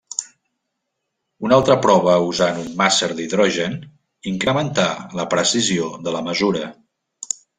Una 1.47 1.57
altra 1.59 1.75
prova 1.83 2.15
usant 2.29 2.57
un 2.63 2.71
màser 2.79 3.09
d'hidrogen 3.19 3.77
incrementà 4.33 4.87
la 5.21 5.29
precisió 5.37 5.91
de 6.07 6.15
la 6.19 6.25
mesura. 6.31 6.65